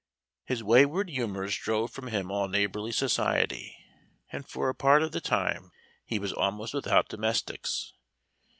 His 0.45 0.63
wayward 0.63 1.11
humors 1.11 1.55
drove 1.55 1.91
from 1.91 2.07
him 2.07 2.31
all 2.31 2.47
neighborly 2.47 2.91
society, 2.91 3.77
and 4.31 4.47
for 4.49 4.67
a 4.67 4.73
part 4.73 5.03
of 5.03 5.11
the 5.11 5.21
time 5.21 5.69
he 6.03 6.17
was 6.17 6.33
almost 6.33 6.73
without 6.73 7.07
domestics. 7.07 7.93